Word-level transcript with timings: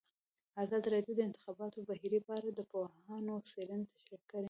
ازادي 0.63 0.87
راډیو 0.95 1.13
د 1.15 1.17
د 1.19 1.21
انتخاباتو 1.27 1.79
بهیر 1.89 2.13
په 2.27 2.31
اړه 2.37 2.49
د 2.53 2.59
پوهانو 2.71 3.35
څېړنې 3.49 3.85
تشریح 3.93 4.21
کړې. 4.29 4.39